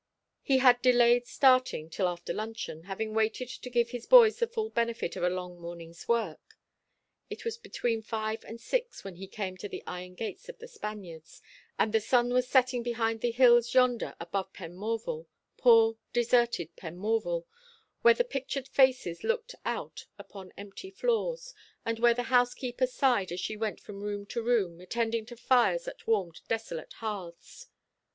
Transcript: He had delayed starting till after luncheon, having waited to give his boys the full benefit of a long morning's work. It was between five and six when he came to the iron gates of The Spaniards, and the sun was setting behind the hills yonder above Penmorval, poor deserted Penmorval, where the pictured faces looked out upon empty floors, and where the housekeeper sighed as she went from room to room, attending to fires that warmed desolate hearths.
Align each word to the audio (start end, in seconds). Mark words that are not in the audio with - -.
He 0.41 0.57
had 0.57 0.81
delayed 0.81 1.27
starting 1.27 1.87
till 1.87 2.07
after 2.07 2.33
luncheon, 2.33 2.85
having 2.85 3.13
waited 3.13 3.47
to 3.49 3.69
give 3.69 3.91
his 3.91 4.07
boys 4.07 4.39
the 4.39 4.47
full 4.47 4.71
benefit 4.71 5.15
of 5.15 5.21
a 5.21 5.29
long 5.29 5.59
morning's 5.61 6.07
work. 6.07 6.57
It 7.29 7.45
was 7.45 7.55
between 7.59 8.01
five 8.01 8.43
and 8.43 8.59
six 8.59 9.03
when 9.03 9.17
he 9.17 9.27
came 9.27 9.57
to 9.57 9.69
the 9.69 9.83
iron 9.85 10.15
gates 10.15 10.49
of 10.49 10.57
The 10.57 10.67
Spaniards, 10.67 11.39
and 11.77 11.93
the 11.93 11.99
sun 12.01 12.33
was 12.33 12.47
setting 12.49 12.81
behind 12.81 13.21
the 13.21 13.29
hills 13.29 13.75
yonder 13.75 14.15
above 14.19 14.51
Penmorval, 14.53 15.27
poor 15.55 15.97
deserted 16.13 16.75
Penmorval, 16.75 17.45
where 18.01 18.15
the 18.15 18.23
pictured 18.23 18.67
faces 18.67 19.23
looked 19.23 19.53
out 19.65 20.07
upon 20.17 20.51
empty 20.57 20.89
floors, 20.89 21.53
and 21.85 21.99
where 21.99 22.15
the 22.15 22.23
housekeeper 22.33 22.87
sighed 22.87 23.31
as 23.31 23.39
she 23.39 23.55
went 23.55 23.79
from 23.79 24.01
room 24.01 24.25
to 24.25 24.41
room, 24.41 24.81
attending 24.81 25.27
to 25.27 25.37
fires 25.37 25.85
that 25.85 26.07
warmed 26.07 26.41
desolate 26.47 26.93
hearths. 26.93 27.67